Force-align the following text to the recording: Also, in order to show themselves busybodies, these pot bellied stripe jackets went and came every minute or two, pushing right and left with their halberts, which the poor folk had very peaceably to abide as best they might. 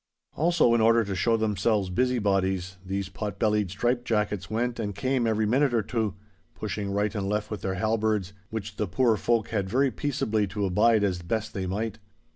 Also, 0.33 0.73
in 0.73 0.81
order 0.81 1.03
to 1.03 1.13
show 1.15 1.37
themselves 1.37 1.91
busybodies, 1.91 2.77
these 2.83 3.07
pot 3.07 3.37
bellied 3.37 3.69
stripe 3.69 4.03
jackets 4.03 4.49
went 4.49 4.79
and 4.79 4.95
came 4.95 5.27
every 5.27 5.45
minute 5.45 5.75
or 5.75 5.83
two, 5.83 6.15
pushing 6.55 6.89
right 6.89 7.13
and 7.13 7.29
left 7.29 7.51
with 7.51 7.61
their 7.61 7.75
halberts, 7.75 8.33
which 8.49 8.77
the 8.77 8.87
poor 8.87 9.15
folk 9.15 9.49
had 9.49 9.69
very 9.69 9.91
peaceably 9.91 10.47
to 10.47 10.65
abide 10.65 11.03
as 11.03 11.21
best 11.21 11.53
they 11.53 11.67
might. 11.67 11.99